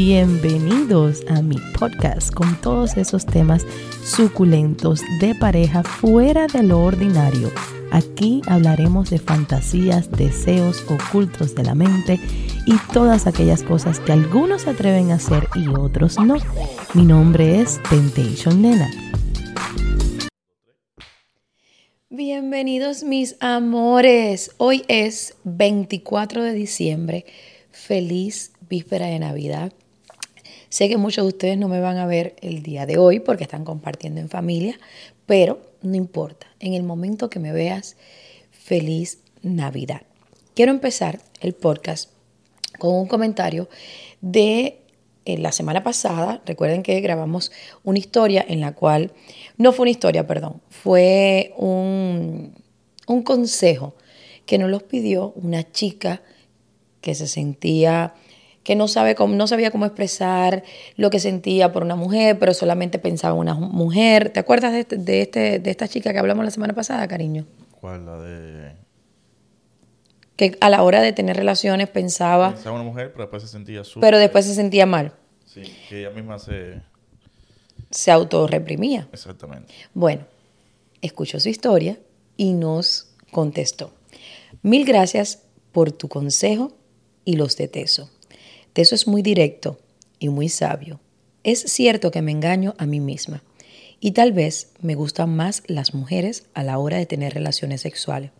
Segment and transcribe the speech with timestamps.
[0.00, 3.66] Bienvenidos a mi podcast con todos esos temas
[4.04, 7.50] suculentos de pareja fuera de lo ordinario.
[7.90, 12.20] Aquí hablaremos de fantasías, deseos ocultos de la mente
[12.64, 16.36] y todas aquellas cosas que algunos se atreven a hacer y otros no.
[16.94, 18.88] Mi nombre es Temptation Nena.
[22.08, 24.52] Bienvenidos mis amores.
[24.58, 27.26] Hoy es 24 de diciembre.
[27.72, 29.72] Feliz víspera de Navidad.
[30.68, 33.44] Sé que muchos de ustedes no me van a ver el día de hoy porque
[33.44, 34.78] están compartiendo en familia,
[35.24, 36.46] pero no importa.
[36.60, 37.96] En el momento que me veas,
[38.50, 40.02] feliz Navidad.
[40.54, 42.10] Quiero empezar el podcast
[42.78, 43.68] con un comentario
[44.20, 44.82] de
[45.24, 46.42] eh, la semana pasada.
[46.44, 47.50] Recuerden que grabamos
[47.82, 49.12] una historia en la cual,
[49.56, 52.52] no fue una historia, perdón, fue un,
[53.06, 53.94] un consejo
[54.44, 56.20] que nos los pidió una chica
[57.00, 58.14] que se sentía
[58.68, 60.62] que no, sabe cómo, no sabía cómo expresar
[60.96, 64.28] lo que sentía por una mujer, pero solamente pensaba en una mujer.
[64.28, 67.46] ¿Te acuerdas de, este, de, este, de esta chica que hablamos la semana pasada, cariño?
[67.80, 68.04] ¿Cuál?
[68.04, 68.76] La de...
[70.36, 72.50] Que a la hora de tener relaciones pensaba...
[72.50, 74.06] Pensaba en una mujer, pero después se sentía súper...
[74.06, 75.14] Pero después se sentía mal.
[75.46, 76.82] Sí, que ella misma se...
[77.88, 79.08] Se autorreprimía.
[79.14, 79.72] Exactamente.
[79.94, 80.26] Bueno,
[81.00, 81.98] escuchó su historia
[82.36, 83.94] y nos contestó.
[84.60, 86.76] Mil gracias por tu consejo
[87.24, 88.10] y los de Teso.
[88.78, 89.76] Teso es muy directo
[90.20, 91.00] y muy sabio.
[91.42, 93.42] Es cierto que me engaño a mí misma
[93.98, 98.30] y tal vez me gustan más las mujeres a la hora de tener relaciones sexuales.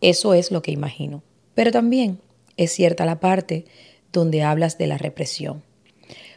[0.00, 1.24] Eso es lo que imagino.
[1.56, 2.20] Pero también
[2.56, 3.64] es cierta la parte
[4.12, 5.64] donde hablas de la represión.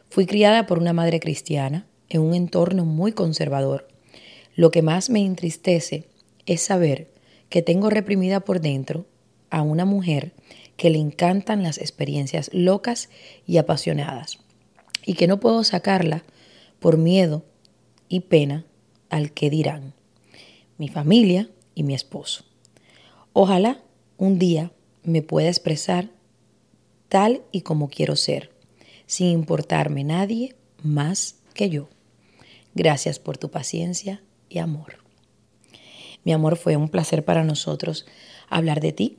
[0.09, 3.87] Fui criada por una madre cristiana en un entorno muy conservador.
[4.55, 6.05] Lo que más me entristece
[6.47, 7.11] es saber
[7.49, 9.05] que tengo reprimida por dentro
[9.51, 10.33] a una mujer
[10.77, 13.09] que le encantan las experiencias locas
[13.45, 14.39] y apasionadas
[15.05, 16.23] y que no puedo sacarla
[16.79, 17.43] por miedo
[18.07, 18.65] y pena
[19.09, 19.93] al que dirán
[20.77, 22.45] mi familia y mi esposo.
[23.33, 23.81] Ojalá
[24.17, 24.71] un día
[25.03, 26.09] me pueda expresar
[27.09, 28.51] tal y como quiero ser,
[29.05, 31.89] sin importarme nadie más que yo.
[32.75, 34.97] Gracias por tu paciencia y amor.
[36.23, 38.05] Mi amor, fue un placer para nosotros
[38.49, 39.17] hablar de ti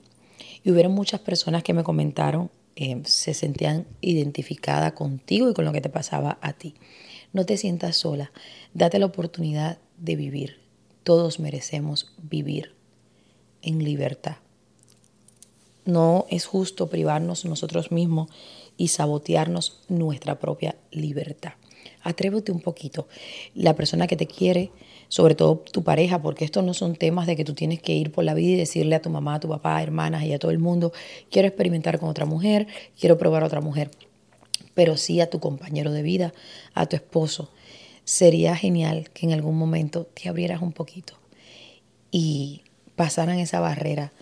[0.68, 5.72] y hubieron muchas personas que me comentaron, eh, se sentían identificadas contigo y con lo
[5.72, 6.74] que te pasaba a ti.
[7.32, 8.32] No te sientas sola,
[8.74, 10.60] date la oportunidad de vivir.
[11.04, 12.74] Todos merecemos vivir
[13.62, 14.36] en libertad.
[15.86, 18.28] No es justo privarnos nosotros mismos
[18.76, 21.54] y sabotearnos nuestra propia libertad.
[22.02, 23.08] Atrévete un poquito.
[23.54, 24.70] La persona que te quiere
[25.08, 28.12] sobre todo tu pareja, porque estos no son temas de que tú tienes que ir
[28.12, 30.50] por la vida y decirle a tu mamá, a tu papá, hermanas y a todo
[30.50, 30.92] el mundo,
[31.30, 32.66] quiero experimentar con otra mujer,
[32.98, 33.90] quiero probar a otra mujer,
[34.74, 36.34] pero sí a tu compañero de vida,
[36.74, 37.50] a tu esposo.
[38.04, 41.14] Sería genial que en algún momento te abrieras un poquito
[42.10, 42.62] y
[42.96, 44.12] pasaran esa barrera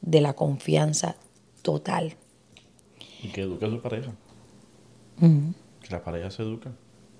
[0.00, 1.16] de la confianza
[1.62, 2.16] total.
[3.22, 4.12] Y que eduque a su pareja.
[5.18, 6.72] Que la pareja se educa,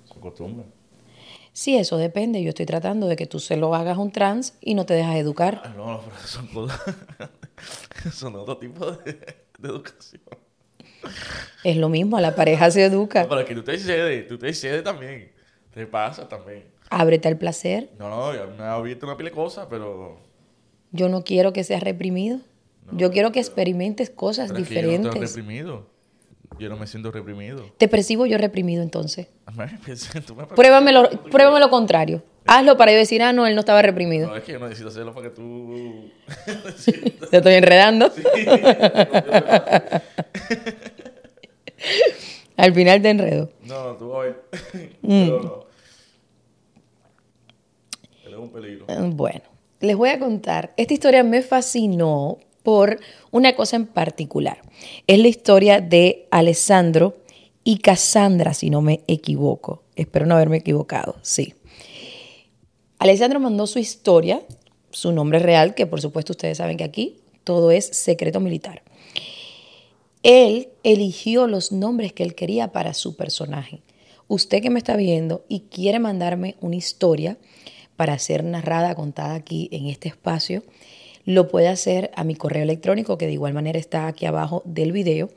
[0.05, 0.65] se acostumbra.
[1.57, 2.43] Sí, eso depende.
[2.43, 5.17] Yo estoy tratando de que tú se lo hagas un trans y no te dejas
[5.17, 5.63] educar.
[5.65, 6.49] Ah, no, no, pero son,
[8.13, 9.19] son otro tipo de,
[9.63, 10.21] educación.
[11.65, 13.23] Es lo mismo, a la pareja se educa.
[13.23, 15.33] No, pero que tú te cedes, tú te cedes también.
[15.73, 16.65] Te pasa también.
[16.91, 17.89] Ábrete al placer.
[17.99, 20.19] No, no, ya me ha abierto una pila de cosas, pero...
[20.93, 22.41] Yo no quiero que seas reprimido.
[22.93, 25.11] yo quiero que experimentes cosas diferentes.
[25.11, 25.87] yo no estoy reprimido.
[26.59, 27.71] Yo no me siento reprimido.
[27.77, 29.29] ¿Te percibo yo reprimido entonces?
[30.55, 32.23] pruébame, lo, pruébame lo contrario.
[32.47, 34.29] Hazlo para yo decir, ah, no, él no estaba reprimido.
[34.29, 36.11] No, es que yo no necesito hacerlo para que tú...
[37.31, 38.13] Te estoy enredando.
[42.57, 43.51] Al final te enredo.
[43.65, 44.31] No, tú hoy.
[45.03, 45.27] Mm.
[45.27, 45.67] Pero
[48.25, 48.31] no.
[48.31, 48.87] es un peligro.
[49.11, 49.43] Bueno,
[49.81, 50.73] les voy a contar.
[50.77, 52.99] Esta historia me fascinó por
[53.31, 54.61] una cosa en particular.
[55.07, 57.17] Es la historia de Alessandro
[57.63, 59.85] y Cassandra, si no me equivoco.
[59.95, 61.55] Espero no haberme equivocado, sí.
[62.99, 64.43] Alessandro mandó su historia,
[64.91, 68.83] su nombre real, que por supuesto ustedes saben que aquí todo es secreto militar.
[70.25, 73.83] Él eligió los nombres que él quería para su personaje.
[74.27, 77.39] Usted que me está viendo y quiere mandarme una historia
[77.95, 80.65] para ser narrada, contada aquí en este espacio,
[81.27, 84.93] lo puede hacer a mi correo electrónico, que de igual manera está aquí abajo del
[84.93, 85.29] video,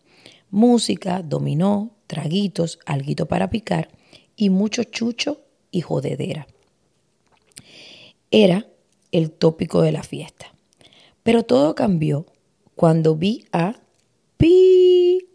[0.51, 3.89] Música, dominó, traguitos, alguito para picar
[4.37, 5.41] y mucho chucho
[5.71, 6.47] y jodedera.
[8.31, 8.67] Era
[9.13, 10.55] el tópico de la fiesta.
[11.23, 12.27] Pero todo cambió
[12.75, 13.81] cuando vi a
[14.37, 15.29] Pi.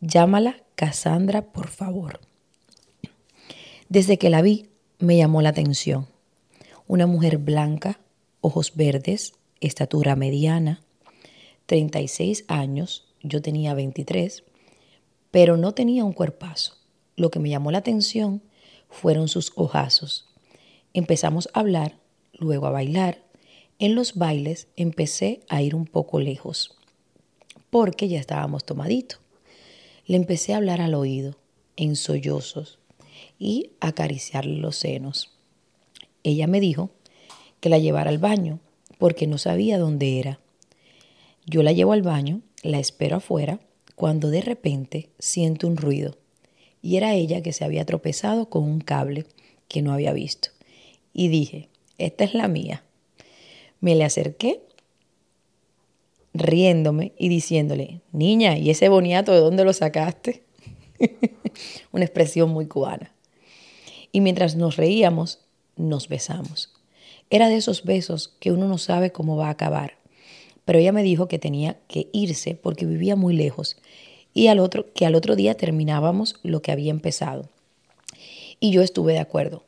[0.00, 2.20] Llámala Cassandra, por favor.
[3.88, 6.08] Desde que la vi, me llamó la atención.
[6.86, 8.00] Una mujer blanca,
[8.40, 10.82] ojos verdes, estatura mediana,
[11.66, 14.44] 36 años, yo tenía 23,
[15.30, 16.76] pero no tenía un cuerpazo.
[17.16, 18.42] Lo que me llamó la atención
[18.88, 20.28] fueron sus ojazos.
[20.92, 21.98] Empezamos a hablar,
[22.38, 23.22] luego a bailar.
[23.78, 26.76] En los bailes empecé a ir un poco lejos,
[27.70, 29.20] porque ya estábamos tomaditos.
[30.06, 31.36] Le empecé a hablar al oído,
[31.76, 32.78] en sollozos,
[33.38, 35.32] y acariciarle los senos.
[36.22, 36.90] Ella me dijo
[37.60, 38.60] que la llevara al baño,
[38.98, 40.40] porque no sabía dónde era.
[41.46, 43.60] Yo la llevo al baño, la espero afuera,
[43.96, 46.16] cuando de repente siento un ruido.
[46.80, 49.26] Y era ella que se había tropezado con un cable
[49.68, 50.50] que no había visto.
[51.12, 51.68] Y dije,
[51.98, 52.84] esta es la mía.
[53.80, 54.62] Me le acerqué
[56.32, 60.42] riéndome y diciéndole, niña, ¿y ese boniato de dónde lo sacaste?
[61.92, 63.12] Una expresión muy cubana.
[64.10, 65.40] Y mientras nos reíamos,
[65.76, 66.72] nos besamos.
[67.30, 69.98] Era de esos besos que uno no sabe cómo va a acabar
[70.64, 73.76] pero ella me dijo que tenía que irse porque vivía muy lejos
[74.32, 77.48] y al otro, que al otro día terminábamos lo que había empezado.
[78.60, 79.64] Y yo estuve de acuerdo.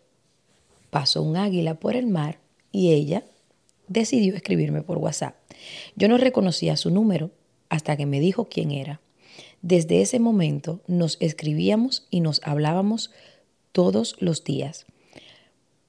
[0.96, 2.38] Pasó un águila por el mar
[2.72, 3.22] y ella
[3.87, 5.37] decidió escribirme por WhatsApp.
[5.94, 7.32] Yo no reconocía su número
[7.69, 9.02] hasta que me dijo quién era.
[9.60, 13.10] Desde ese momento nos escribíamos y nos hablábamos
[13.72, 14.87] todos los días.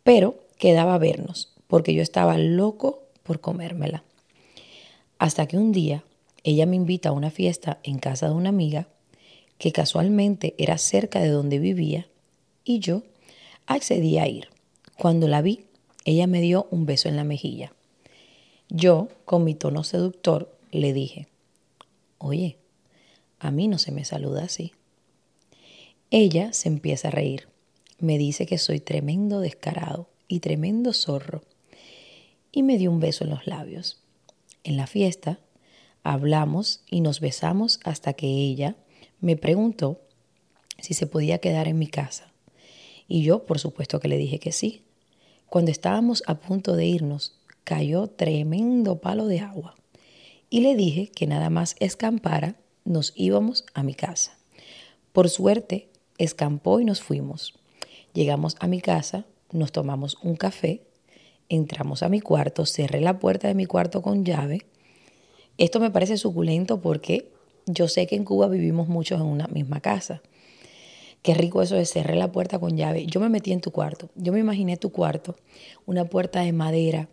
[0.04, 4.04] Pero quedaba vernos, porque yo estaba loco por comérmela.
[5.20, 6.04] Hasta que un día
[6.44, 8.90] ella me invita a una fiesta en casa de una amiga
[9.58, 12.10] que casualmente era cerca de donde vivía
[12.66, 13.04] y yo
[13.68, 14.50] accedí a ir.
[14.98, 15.66] Cuando la vi,
[16.06, 17.72] ella me dio un beso en la mejilla.
[18.68, 21.28] Yo, con mi tono seductor, le dije,
[22.18, 22.58] oye,
[23.40, 24.74] a mí no se me saluda así.
[26.10, 27.48] Ella se empieza a reír.
[28.00, 31.44] Me dice que soy tremendo descarado y tremendo zorro.
[32.52, 34.02] Y me dio un beso en los labios.
[34.64, 35.40] En la fiesta
[36.02, 38.76] hablamos y nos besamos hasta que ella
[39.20, 40.02] me preguntó
[40.80, 42.32] si se podía quedar en mi casa.
[43.08, 44.84] Y yo, por supuesto que le dije que sí.
[45.50, 49.76] Cuando estábamos a punto de irnos, cayó tremendo palo de agua.
[50.50, 54.38] Y le dije que nada más escampara, nos íbamos a mi casa.
[55.12, 57.54] Por suerte, escampó y nos fuimos.
[58.14, 60.88] Llegamos a mi casa, nos tomamos un café
[61.50, 64.66] entramos a mi cuarto, cerré la puerta de mi cuarto con llave.
[65.58, 67.32] Esto me parece suculento porque
[67.66, 70.22] yo sé que en Cuba vivimos muchos en una misma casa.
[71.22, 73.06] Qué rico eso de cerrar la puerta con llave.
[73.06, 74.10] Yo me metí en tu cuarto.
[74.16, 75.36] Yo me imaginé tu cuarto,
[75.86, 77.10] una puerta de madera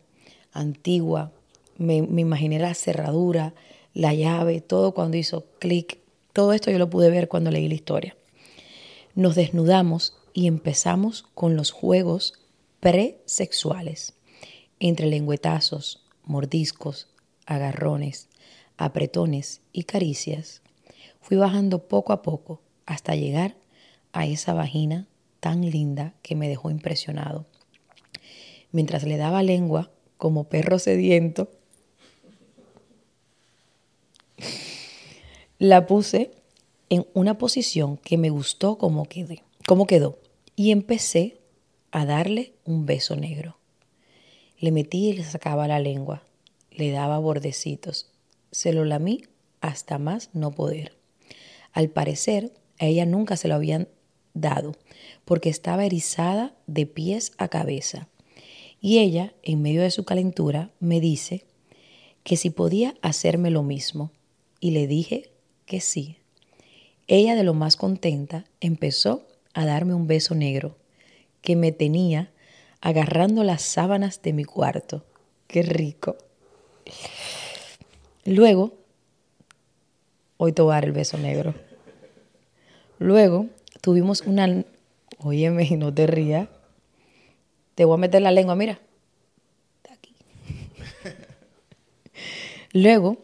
[0.53, 1.33] antigua.
[1.77, 3.55] Me, imaginé la cerradura,
[3.93, 5.99] la llave, todo cuando hizo clic.
[6.33, 8.17] Todo esto yo lo pude ver cuando leí la historia.
[9.15, 12.35] Nos desnudamos y empezamos con los juegos
[12.81, 14.15] presexuales
[14.81, 17.09] entre lengüetazos, mordiscos,
[17.47, 18.29] agarrones,
[18.77, 20.63] apretones y caricias,
[21.21, 23.57] fui bajando poco a poco hasta llegar
[24.15, 25.09] a esa vagina
[25.41, 27.45] tan linda que me dejó impresionado.
[28.71, 31.51] Mientras le daba lengua como perro sediento,
[35.59, 36.31] la puse
[36.91, 40.19] en una posición que me gustó como, quedó
[40.55, 41.41] y empecé
[41.91, 43.59] a darle un beso negro.
[44.59, 46.23] Le metí y le sacaba la lengua,
[46.71, 48.13] le daba bordecitos,
[48.53, 49.23] se lo lamí
[49.61, 50.97] hasta más no poder.
[51.73, 53.89] Al parecer, a ella nunca se lo habían
[54.35, 54.77] dado,
[55.25, 58.09] porque estaba erizada de pies a cabeza.
[58.81, 61.45] Y ella, en medio de su calentura, me dice
[62.25, 64.11] que si podía hacerme lo mismo.
[64.61, 65.31] Y le dije
[65.67, 66.19] que sí.
[67.07, 70.77] Ella, de lo más contenta, empezó a darme un beso negro
[71.41, 72.33] que me tenía
[72.81, 75.05] agarrando las sábanas de mi cuarto.
[75.47, 76.17] Qué rico.
[78.25, 78.75] Luego,
[80.39, 81.55] hoy te el beso negro.
[82.99, 83.49] Luego
[83.85, 84.65] tuvimos una...
[85.19, 86.49] Óyeme, no te rías.
[87.75, 88.81] Te voy a meter la lengua, mira.
[89.91, 90.15] Aquí.
[92.73, 93.19] Luego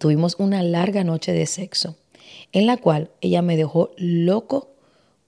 [0.00, 1.96] tuvimos una larga noche de sexo,
[2.50, 4.74] en la cual ella me dejó loco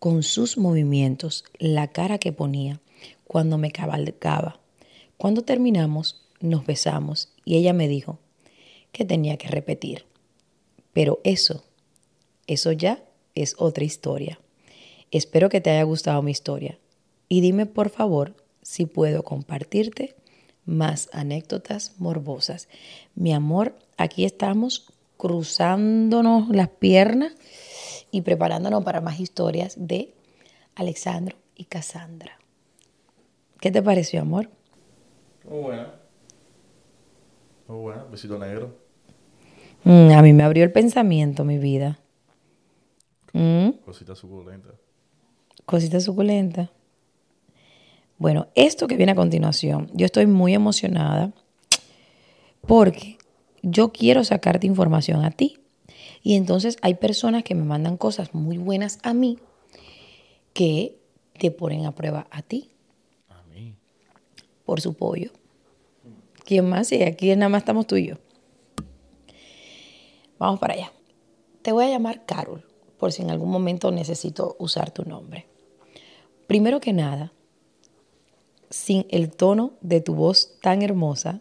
[0.00, 2.80] con sus movimientos, la cara que ponía
[3.24, 4.58] cuando me cabalgaba.
[5.16, 8.18] Cuando terminamos, nos besamos y ella me dijo
[8.90, 10.06] que tenía que repetir.
[10.92, 11.62] Pero eso,
[12.48, 13.04] eso ya
[13.36, 14.40] es otra historia.
[15.10, 16.78] Espero que te haya gustado mi historia
[17.28, 20.16] y dime por favor si puedo compartirte
[20.64, 22.68] más anécdotas morbosas.
[23.14, 27.34] Mi amor, aquí estamos cruzándonos las piernas
[28.10, 30.12] y preparándonos para más historias de
[30.74, 32.38] Alexandro y Cassandra.
[33.60, 34.50] ¿Qué te pareció, amor?
[35.48, 35.94] Muy buena.
[37.68, 38.04] Muy buena.
[38.04, 38.76] Besito negro.
[39.84, 41.98] Mm, a mí me abrió el pensamiento, mi vida.
[43.32, 43.70] Mm.
[43.84, 44.70] Cosita suculenta.
[45.66, 46.70] Cosita suculenta.
[48.18, 51.32] Bueno, esto que viene a continuación, yo estoy muy emocionada
[52.60, 53.18] porque
[53.62, 55.58] yo quiero sacarte información a ti.
[56.22, 59.38] Y entonces hay personas que me mandan cosas muy buenas a mí
[60.52, 60.96] que
[61.36, 62.70] te ponen a prueba a ti.
[63.28, 63.74] A mí.
[64.64, 65.32] Por su pollo.
[66.44, 66.92] ¿Quién más?
[66.92, 68.16] Y aquí nada más estamos tú y yo.
[70.38, 70.92] Vamos para allá.
[71.62, 72.64] Te voy a llamar Carol,
[72.98, 75.55] por si en algún momento necesito usar tu nombre.
[76.46, 77.32] Primero que nada,
[78.70, 81.40] sin el tono de tu voz tan hermosa,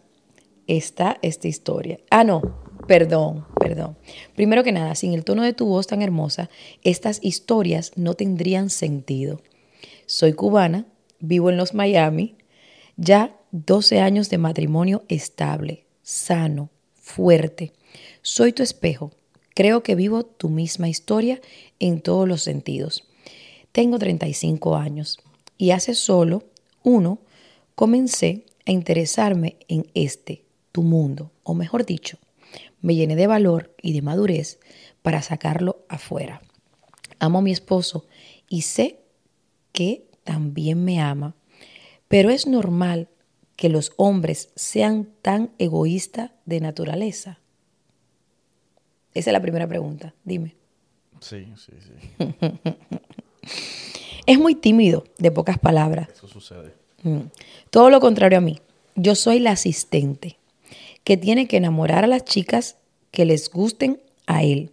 [0.66, 2.00] está esta historia.
[2.10, 2.42] Ah, no,
[2.86, 3.96] perdón, perdón.
[4.34, 6.50] Primero que nada, sin el tono de tu voz tan hermosa,
[6.82, 9.42] estas historias no tendrían sentido.
[10.06, 10.86] Soy cubana,
[11.20, 12.36] vivo en los Miami,
[12.96, 17.72] ya 12 años de matrimonio estable, sano, fuerte.
[18.22, 19.12] Soy tu espejo.
[19.54, 21.40] Creo que vivo tu misma historia
[21.78, 23.08] en todos los sentidos.
[23.76, 25.18] Tengo 35 años
[25.58, 26.44] y hace solo
[26.82, 27.18] uno
[27.74, 32.16] comencé a interesarme en este, tu mundo, o mejor dicho,
[32.80, 34.60] me llené de valor y de madurez
[35.02, 36.40] para sacarlo afuera.
[37.18, 38.06] Amo a mi esposo
[38.48, 39.00] y sé
[39.72, 41.36] que también me ama,
[42.08, 43.10] pero es normal
[43.56, 47.40] que los hombres sean tan egoístas de naturaleza.
[49.12, 50.56] Esa es la primera pregunta, dime.
[51.20, 52.24] Sí, sí, sí.
[54.26, 56.08] es muy tímido, de pocas palabras.
[56.12, 56.74] Eso sucede.
[57.02, 57.28] Mm.
[57.70, 58.60] Todo lo contrario a mí.
[58.94, 60.38] Yo soy la asistente
[61.04, 62.76] que tiene que enamorar a las chicas
[63.10, 64.72] que les gusten a él,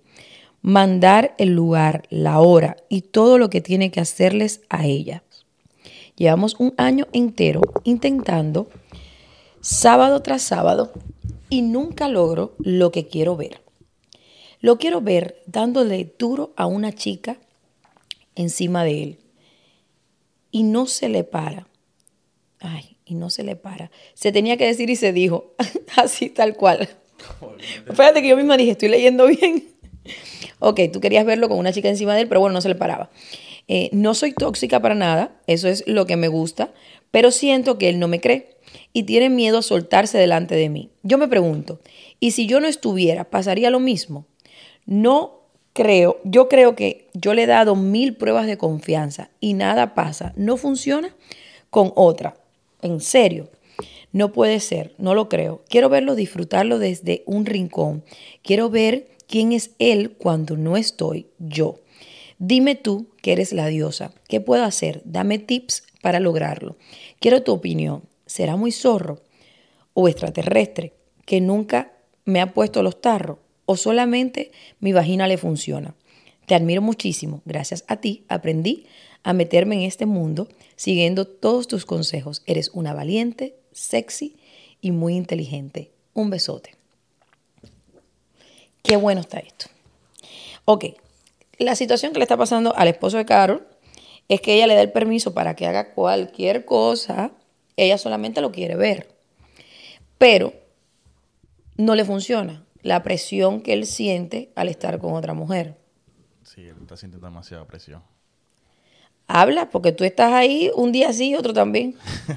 [0.62, 5.22] mandar el lugar, la hora y todo lo que tiene que hacerles a ellas.
[6.16, 8.70] Llevamos un año entero intentando,
[9.62, 10.92] sábado tras sábado,
[11.50, 13.62] y nunca logro lo que quiero ver.
[14.60, 17.38] Lo quiero ver dándole duro a una chica
[18.36, 19.20] encima de él.
[20.52, 21.68] Y no se le para.
[22.60, 23.92] Ay, y no se le para.
[24.14, 25.56] Se tenía que decir y se dijo,
[25.98, 26.90] así tal cual.
[27.86, 29.68] Fíjate que yo misma dije, estoy leyendo bien.
[30.60, 32.76] ok, tú querías verlo con una chica encima de él, pero bueno, no se le
[32.76, 33.10] paraba.
[33.68, 36.74] Eh, no soy tóxica para nada, eso es lo que me gusta,
[37.12, 38.58] pero siento que él no me cree
[38.92, 40.92] y tiene miedo a soltarse delante de mí.
[41.02, 41.80] Yo me pregunto,
[42.20, 44.26] ¿y si yo no estuviera, pasaría lo mismo?
[44.86, 45.43] No
[45.74, 50.34] creo, yo creo que yo le he dado mil pruebas de confianza y nada pasa,
[50.36, 51.16] no funciona
[51.70, 52.38] con otra.
[52.82, 53.50] En serio.
[54.12, 55.64] No puede ser, no lo creo.
[55.68, 58.04] Quiero verlo, disfrutarlo desde un rincón.
[58.44, 61.80] Quiero ver quién es él cuando no estoy yo.
[62.38, 64.12] Dime tú que eres la diosa.
[64.28, 65.02] ¿Qué puedo hacer?
[65.06, 66.78] Dame tips para lograrlo.
[67.20, 68.04] Quiero tu opinión.
[68.28, 69.24] ¿Será muy zorro
[69.96, 70.94] o extraterrestre
[71.26, 71.94] que nunca
[72.26, 75.96] me ha puesto los tarros o solamente mi vagina le funciona?
[76.46, 77.42] Te admiro muchísimo.
[77.46, 78.86] Gracias a ti aprendí
[79.24, 82.44] a meterme en este mundo siguiendo todos tus consejos.
[82.46, 84.36] Eres una valiente, sexy
[84.82, 85.92] y muy inteligente.
[86.14, 86.76] Un besote.
[88.82, 89.68] Qué bueno está esto.
[90.66, 90.86] Ok,
[91.58, 93.66] la situación que le está pasando al esposo de Carol
[94.28, 97.32] es que ella le da el permiso para que haga cualquier cosa.
[97.78, 99.10] Ella solamente lo quiere ver.
[100.18, 100.54] Pero
[101.78, 102.66] no le funciona.
[102.84, 105.76] La presión que él siente al estar con otra mujer.
[106.44, 108.04] Sí, él está sintiendo demasiada presión.
[109.26, 111.96] Habla, porque tú estás ahí un día sí y otro también.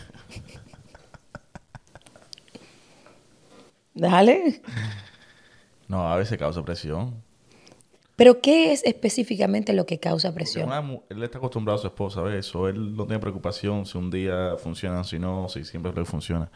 [3.94, 4.62] Dale.
[5.88, 7.22] No, a veces causa presión.
[8.14, 10.68] Pero ¿qué es específicamente lo que causa presión?
[10.68, 12.46] una él está acostumbrado a su esposa, ¿ves?
[12.46, 16.50] Eso, él no tiene preocupación si un día funciona, si no, si siempre le funciona.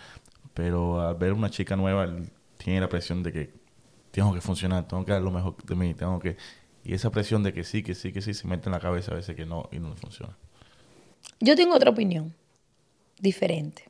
[0.55, 3.60] Pero al ver una chica nueva, él tiene la presión de que
[4.11, 6.37] tengo que funcionar, tengo que dar lo mejor de mí, tengo que...
[6.85, 9.13] Y esa presión de que sí, que sí, que sí, se mete en la cabeza
[9.13, 10.37] a veces que no y no funciona.
[11.41, 12.35] Yo tengo otra opinión,
[13.19, 13.85] diferente.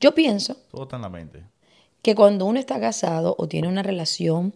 [0.00, 1.42] Yo pienso Todo está en la mente.
[2.02, 4.54] que cuando uno está casado o tiene una relación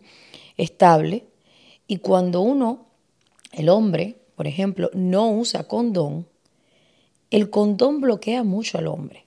[0.56, 1.26] estable
[1.86, 2.86] y cuando uno,
[3.52, 6.28] el hombre, por ejemplo, no usa condón,
[7.30, 9.24] el condón bloquea mucho al hombre.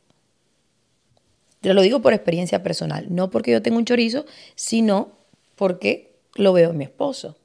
[1.62, 5.21] Te lo digo por experiencia personal, no porque yo tenga un chorizo, sino
[5.62, 7.38] porque lo veo en mi esposo.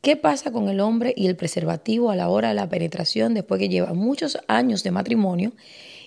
[0.00, 3.58] ¿Qué pasa con el hombre y el preservativo a la hora de la penetración después
[3.58, 5.52] que lleva muchos años de matrimonio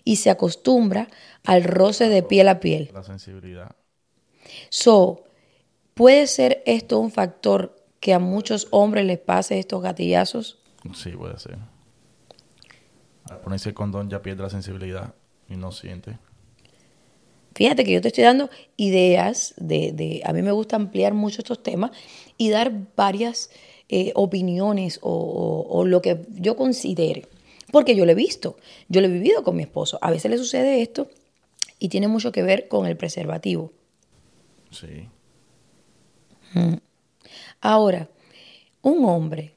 [0.04, 1.08] y se acostumbra
[1.44, 2.90] al roce de piel a piel?
[2.92, 3.76] La sensibilidad.
[4.70, 5.26] So,
[5.94, 10.58] ¿puede ser esto un factor que a muchos hombres les pase estos gatillazos?
[10.96, 11.60] Sí, puede ser.
[13.30, 15.14] Al ponerse el condón ya pierde la sensibilidad
[15.48, 16.18] y no siente.
[17.56, 21.42] Fíjate que yo te estoy dando ideas de, de- a mí me gusta ampliar mucho
[21.42, 21.92] estos temas
[22.38, 23.50] y dar varias
[23.88, 27.28] eh, opiniones o, o- o lo que yo considere.
[27.72, 28.58] Porque yo lo he visto,
[28.90, 29.98] yo lo he vivido con mi esposo.
[30.02, 31.08] A veces le sucede esto
[31.80, 33.72] y tiene mucho que ver con el preservativo.
[34.72, 35.08] Sí.
[37.62, 38.10] Ahora,
[38.82, 39.54] un hombre,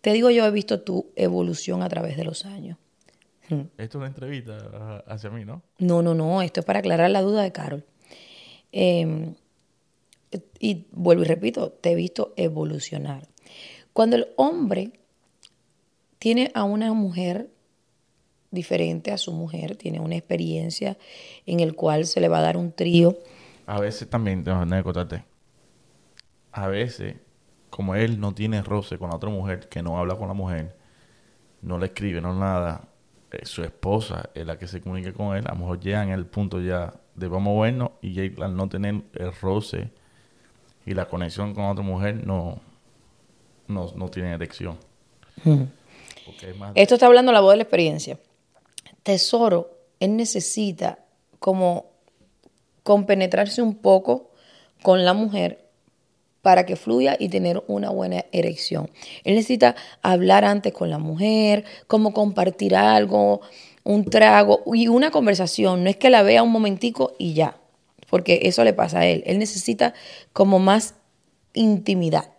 [0.00, 2.76] te digo yo he visto tu evolución a través de los años.
[3.50, 5.62] Esto es una entrevista ah, hacia mí, ¿no?
[5.78, 7.84] No, no, no, esto es para aclarar la duda de Carol.
[8.72, 9.34] Eh,
[10.58, 13.26] y vuelvo y repito, te he visto evolucionar.
[13.92, 14.92] Cuando el hombre
[16.18, 17.50] tiene a una mujer
[18.50, 20.98] diferente a su mujer, tiene una experiencia
[21.46, 23.18] en el cual se le va a dar un trío.
[23.66, 25.24] A veces también, déjame que contarte.
[26.52, 27.16] A veces,
[27.70, 30.76] como él no tiene roce con la otra mujer, que no habla con la mujer,
[31.62, 32.88] no le escribe, no nada,
[33.32, 36.26] eh, su esposa es la que se comunica con él, a lo mejor llegan al
[36.26, 39.90] punto ya de vamos a vernos y él, al no tener el roce
[40.86, 42.60] y la conexión con otra mujer, no,
[43.68, 44.78] no, no tiene erección.
[46.42, 46.72] Es más...
[46.74, 48.18] Esto está hablando la voz de la experiencia.
[49.02, 50.98] Tesoro, él necesita
[51.38, 51.86] como
[52.82, 54.30] compenetrarse un poco
[54.82, 55.69] con la mujer
[56.42, 58.90] para que fluya y tener una buena erección.
[59.24, 63.40] Él necesita hablar antes con la mujer, como compartir algo,
[63.84, 65.84] un trago y una conversación.
[65.84, 67.56] No es que la vea un momentico y ya,
[68.08, 69.22] porque eso le pasa a él.
[69.26, 69.94] Él necesita
[70.32, 70.94] como más
[71.52, 72.30] intimidad.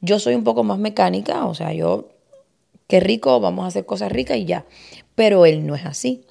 [0.00, 2.08] Yo soy un poco más mecánica, o sea, yo
[2.86, 4.64] qué rico, vamos a hacer cosas ricas y ya.
[5.14, 6.24] Pero él no es así.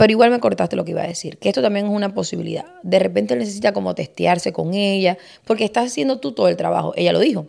[0.00, 2.64] Pero igual me cortaste lo que iba a decir, que esto también es una posibilidad.
[2.82, 6.94] De repente él necesita como testearse con ella, porque estás haciendo tú todo el trabajo.
[6.96, 7.48] Ella lo dijo.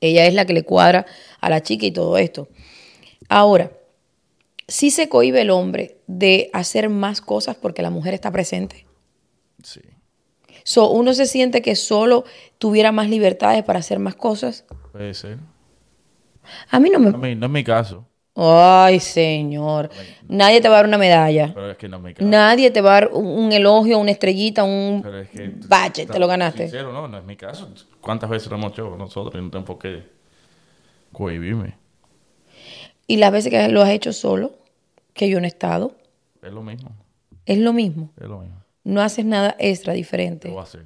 [0.00, 1.06] Ella es la que le cuadra
[1.40, 2.48] a la chica y todo esto.
[3.28, 3.70] Ahora,
[4.66, 8.84] sí se cohíbe el hombre de hacer más cosas porque la mujer está presente.
[9.62, 9.80] Sí.
[10.64, 12.24] So, uno se siente que solo
[12.58, 14.64] tuviera más libertades para hacer más cosas.
[14.90, 15.38] Puede ser.
[16.68, 17.10] A mí no me...
[17.10, 19.88] es mi- no es mi caso, Ay, señor.
[20.28, 21.50] Nadie te va a dar una medalla.
[21.54, 22.28] pero es que no es mi caso.
[22.28, 25.52] Nadie te va a dar un, un elogio, una estrellita, un es que...
[25.66, 26.64] badge, te lo ganaste.
[26.64, 27.72] Sincero, no, no es mi caso.
[28.00, 30.04] ¿Cuántas veces lo hemos hecho nosotros y no tengo qué
[31.12, 31.76] cohibirme?
[33.06, 34.52] Y las veces que lo has hecho solo,
[35.14, 35.96] que yo no he estado,
[36.42, 36.90] Es lo mismo,
[37.46, 38.10] es lo mismo.
[38.20, 38.62] es lo mismo.
[38.84, 40.54] No haces nada extra Lo diferente.
[40.56, 40.84] a hacer.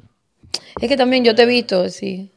[0.81, 2.31] Es que también yo te he visto, sí.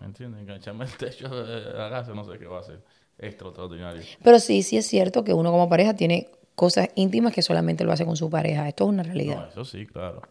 [0.00, 0.40] ¿Me entiendes?
[0.40, 2.80] Engancharme el techo de la casa, no sé qué va a hacer.
[3.20, 4.02] Extraordinario.
[4.22, 7.92] Pero sí, sí es cierto que uno como pareja tiene cosas íntimas que solamente lo
[7.92, 8.68] hace con su pareja.
[8.68, 9.36] Esto es una realidad.
[9.36, 10.22] No, eso sí, claro.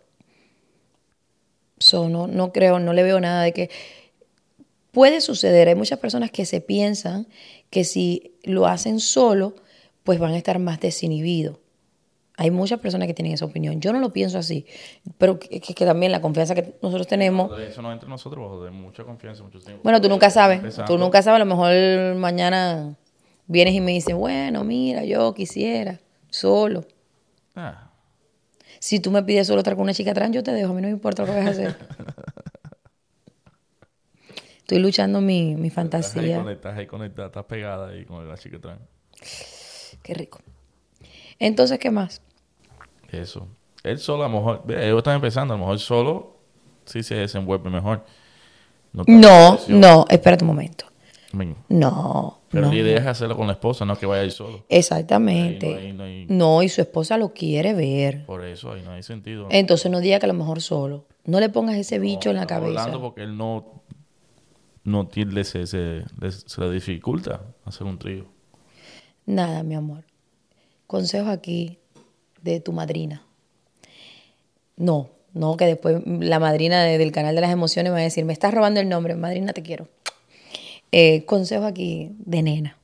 [1.78, 3.70] So, no, no creo, no le veo nada de que
[4.92, 5.68] puede suceder.
[5.68, 7.28] Hay muchas personas que se piensan
[7.70, 9.56] que si lo hacen solo,
[10.04, 11.58] pues van a estar más desinhibidos.
[12.42, 13.82] Hay muchas personas que tienen esa opinión.
[13.82, 14.66] Yo no lo pienso así,
[15.18, 17.52] pero que, que- que también la confianza que nosotros tenemos.
[17.60, 19.84] Eso no entre nosotros, de mucha confianza, mucho tiempo.
[19.84, 20.60] Bueno, tú nunca sabes.
[20.60, 20.94] Empezando.
[20.94, 21.36] Tú nunca sabes.
[21.36, 22.96] A lo mejor mañana
[23.48, 26.00] vienes y me dices, bueno, mira, yo quisiera
[26.30, 26.86] solo.
[27.56, 27.92] Ah,
[28.80, 30.72] Si tú me pides solo estar con una chica trans, yo te dejo.
[30.72, 31.76] A mí no me importa lo que vayas a hacer.
[34.60, 36.38] Estoy luchando mi, mi estás ahí fantasía.
[36.38, 38.80] conectada, ahí conectada, estás pegada ahí con la chica trans.
[40.04, 40.40] Qué rico.
[41.40, 42.22] Entonces, ¿qué más?
[43.12, 43.48] Eso.
[43.84, 46.38] Él solo, a lo mejor, ellos están empezando, a lo mejor solo
[46.86, 48.04] sí se desenvuelve mejor.
[48.94, 50.86] No, No, no, espérate un momento.
[51.32, 52.74] Men, No, Pero no.
[52.74, 54.66] la idea es hacerlo con la esposa, no que vaya ahí solo.
[54.68, 55.68] Exactamente.
[55.76, 58.26] Ahí no hay- no hay- No, y su esposa lo quiere ver.
[58.26, 59.48] Por eso ahí no hay sentido.
[59.52, 61.06] Entonces no diga que a lo mejor solo.
[61.26, 62.82] No le pongas ese bicho en la cabeza.
[62.82, 63.84] hablando porque él no,
[64.84, 68.26] no tiene, se, se, se le dificulta hacer un trío.
[69.28, 70.04] Nada, mi amor.
[70.88, 71.78] Consejo aquí
[72.42, 73.24] de tu madrina.
[74.78, 78.26] No, no, que después la madrina de- del canal de las emociones va a decir,
[78.26, 79.88] me estás robando el nombre, madrina, te quiero.
[80.92, 82.78] Eh, consejo aquí de nena.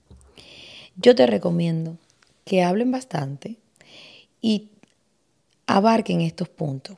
[0.96, 1.98] Yo te recomiendo
[2.44, 3.56] que hablen bastante
[4.42, 4.70] y
[5.68, 6.98] abarquen estos puntos.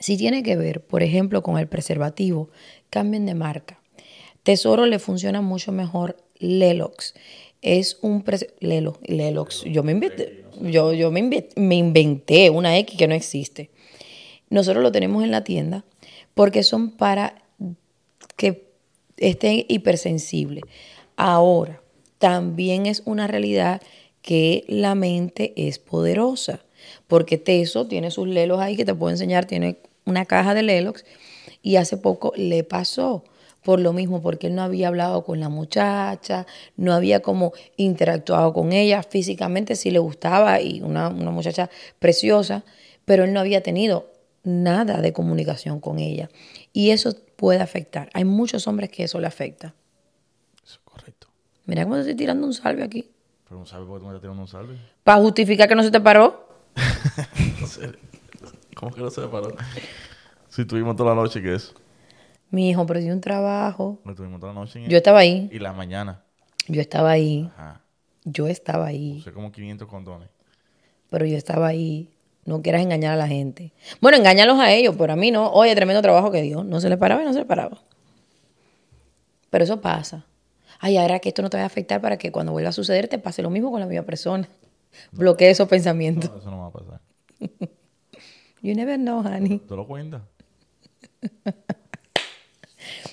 [0.00, 2.50] Si tiene que ver, por ejemplo, con el preservativo,
[2.90, 3.78] cambien de marca.
[4.42, 7.14] Tesoro le funciona mucho mejor Lelox.
[7.62, 8.24] Es un
[8.60, 9.64] Lelo, Lelox.
[9.64, 13.70] Yo me inventé, yo, yo me, me inventé una X que no existe.
[14.48, 15.84] Nosotros lo tenemos en la tienda
[16.34, 17.42] porque son para
[18.36, 18.68] que
[19.16, 20.64] estén hipersensibles.
[21.16, 21.80] Ahora,
[22.18, 23.80] también es una realidad
[24.22, 26.60] que la mente es poderosa,
[27.06, 31.04] porque Teso tiene sus lelos ahí que te puedo enseñar, tiene una caja de lelos
[31.62, 33.24] y hace poco le pasó
[33.66, 38.52] por lo mismo, porque él no había hablado con la muchacha, no había como interactuado
[38.52, 42.62] con ella, físicamente sí le gustaba y una, una muchacha preciosa,
[43.04, 44.08] pero él no había tenido
[44.44, 46.30] nada de comunicación con ella.
[46.72, 48.08] Y eso puede afectar.
[48.14, 49.74] Hay muchos hombres que eso le afecta.
[50.64, 51.26] Eso es correcto.
[51.64, 53.10] Mira cómo te estoy tirando un salve aquí.
[53.48, 54.78] Pero no sabes por qué tú me estás tirando un salve.
[55.02, 56.46] Para justificar que no se te paró.
[57.60, 57.90] No sé.
[58.76, 59.56] ¿Cómo que no se paró?
[60.50, 61.74] Si tuvimos toda la noche, ¿qué es?
[62.56, 64.00] Mi hijo perdió un trabajo.
[64.06, 65.50] Lo tuvimos toda la noche en Yo estaba ahí.
[65.52, 66.22] Y la mañana.
[66.68, 67.50] Yo estaba ahí.
[67.54, 67.82] Ajá.
[68.24, 69.18] Yo estaba ahí.
[69.18, 70.30] Usé como 500 condones.
[71.10, 72.08] Pero yo estaba ahí.
[72.46, 73.74] No quieras engañar a la gente.
[74.00, 75.50] Bueno, engáñalos a ellos, pero a mí no.
[75.50, 76.64] Oye, tremendo trabajo que dio.
[76.64, 77.78] No se le paraba y no se le paraba.
[79.50, 80.24] Pero eso pasa.
[80.80, 83.06] Ay, ahora que esto no te va a afectar para que cuando vuelva a suceder
[83.08, 84.48] te pase lo mismo con la misma persona.
[85.12, 86.30] Bloquee esos pensamientos.
[86.30, 87.00] No, eso no va a pasar.
[88.62, 89.58] You never know, honey.
[89.58, 90.22] ¿Tú lo cuentas?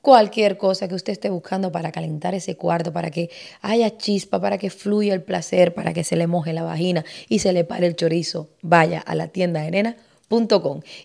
[0.01, 3.29] Cualquier cosa que usted esté buscando para calentar ese cuarto, para que
[3.61, 7.39] haya chispa, para que fluya el placer, para que se le moje la vagina y
[7.39, 9.95] se le pare el chorizo, vaya a la tienda de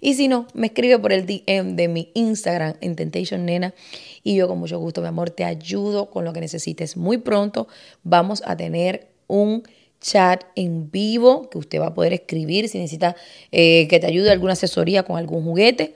[0.00, 3.74] Y si no, me escribe por el DM de mi Instagram en Temptation Nena
[4.22, 6.96] y yo con mucho gusto, mi amor, te ayudo con lo que necesites.
[6.96, 7.68] Muy pronto
[8.02, 9.64] vamos a tener un
[10.00, 13.16] chat en vivo que usted va a poder escribir si necesita
[13.52, 15.94] eh, que te ayude alguna asesoría con algún juguete.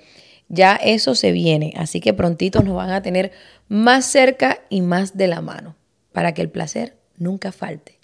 [0.49, 3.33] Ya eso se viene, así que prontitos nos van a tener
[3.69, 5.77] más cerca y más de la mano
[6.13, 8.02] para que el placer nunca falte.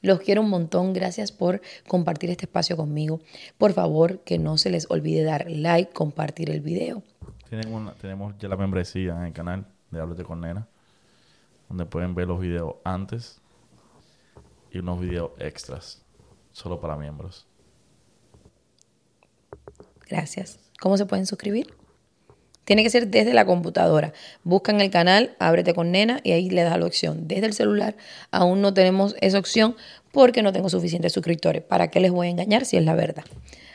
[0.00, 3.20] Los quiero un montón, gracias por compartir este espacio conmigo.
[3.58, 7.02] Por favor, que no se les olvide dar like, compartir el video.
[7.70, 10.68] Una- tenemos ya la membresía en el canal de Háblate con Nena,
[11.68, 13.40] donde pueden ver los videos antes
[14.70, 16.02] y unos videos extras,
[16.52, 17.46] solo para miembros.
[20.08, 20.58] Gracias.
[20.80, 21.74] ¿Cómo se pueden suscribir?
[22.68, 24.12] Tiene que ser desde la computadora.
[24.44, 27.26] Buscan el canal, ábrete con nena y ahí le das la opción.
[27.26, 27.96] Desde el celular
[28.30, 29.74] aún no tenemos esa opción
[30.12, 31.62] porque no tengo suficientes suscriptores.
[31.62, 33.24] ¿Para qué les voy a engañar si es la verdad?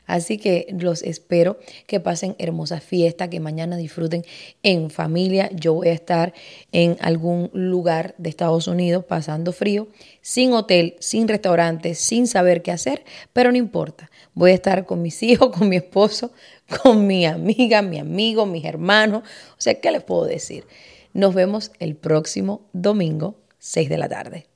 [0.06, 4.24] Así que los espero que pasen hermosas fiestas, que mañana disfruten
[4.62, 5.50] en familia.
[5.54, 6.34] Yo voy a estar
[6.72, 9.88] en algún lugar de Estados Unidos pasando frío,
[10.22, 14.12] sin hotel, sin restaurante, sin saber qué hacer, pero no importa.
[14.36, 16.32] Voy a estar con mis hijos, con mi esposo,
[16.84, 19.24] con mi amiga, mi amigo, mis hermanos.
[19.24, 20.66] O sea, ¿qué les puedo decir?
[21.14, 24.48] Nos vemos el próximo domingo, 6 de la tarde.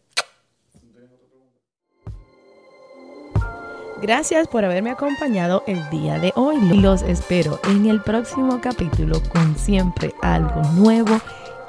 [4.02, 6.58] Gracias por haberme acompañado el día de hoy.
[6.78, 11.20] Los espero en el próximo capítulo con siempre algo nuevo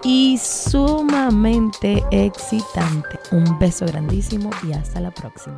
[0.02, 3.18] y sumamente excitante.
[3.32, 5.56] Un beso grandísimo y hasta la próxima.